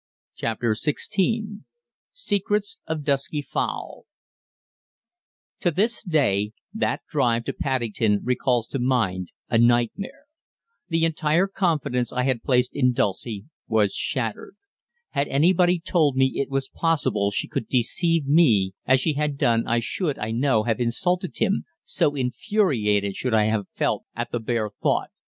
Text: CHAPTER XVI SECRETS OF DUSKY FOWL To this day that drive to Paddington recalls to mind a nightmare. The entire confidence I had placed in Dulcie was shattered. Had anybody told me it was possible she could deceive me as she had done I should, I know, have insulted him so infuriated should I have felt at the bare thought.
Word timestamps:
CHAPTER 0.33 0.71
XVI 0.73 1.59
SECRETS 2.11 2.79
OF 2.87 3.03
DUSKY 3.03 3.43
FOWL 3.43 4.07
To 5.59 5.69
this 5.69 6.01
day 6.01 6.53
that 6.73 7.01
drive 7.07 7.43
to 7.45 7.53
Paddington 7.53 8.21
recalls 8.23 8.67
to 8.69 8.79
mind 8.79 9.31
a 9.47 9.59
nightmare. 9.59 10.25
The 10.87 11.05
entire 11.05 11.45
confidence 11.45 12.11
I 12.11 12.23
had 12.23 12.41
placed 12.41 12.75
in 12.75 12.93
Dulcie 12.93 13.45
was 13.67 13.93
shattered. 13.93 14.55
Had 15.09 15.27
anybody 15.27 15.79
told 15.79 16.15
me 16.15 16.33
it 16.35 16.49
was 16.49 16.67
possible 16.67 17.29
she 17.29 17.47
could 17.47 17.67
deceive 17.67 18.25
me 18.25 18.73
as 18.87 18.99
she 18.99 19.13
had 19.13 19.37
done 19.37 19.67
I 19.67 19.79
should, 19.81 20.17
I 20.17 20.31
know, 20.31 20.63
have 20.63 20.79
insulted 20.79 21.37
him 21.37 21.65
so 21.85 22.15
infuriated 22.15 23.15
should 23.15 23.35
I 23.35 23.49
have 23.51 23.67
felt 23.71 24.05
at 24.15 24.31
the 24.31 24.39
bare 24.39 24.71
thought. 24.81 25.11